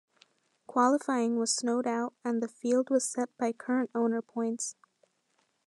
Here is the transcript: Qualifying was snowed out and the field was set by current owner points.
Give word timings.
Qualifying 0.65 1.37
was 1.37 1.53
snowed 1.55 1.85
out 1.85 2.15
and 2.25 2.41
the 2.41 2.47
field 2.47 2.89
was 2.89 3.07
set 3.07 3.29
by 3.37 3.51
current 3.51 3.91
owner 3.93 4.23
points. 4.23 4.75